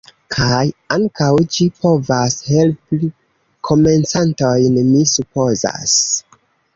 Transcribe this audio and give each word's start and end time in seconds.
Kaj 0.35 0.61
ankaŭ 0.93 1.27
ĝi 1.55 1.67
povas 1.83 2.37
helpi 2.47 2.99
komencantojn, 3.69 4.81
mi 4.89 5.03
supozas. 5.13 5.95